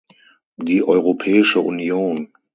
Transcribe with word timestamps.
Die 0.57 0.81
Europäische 0.83 1.59
Union. 1.59 2.33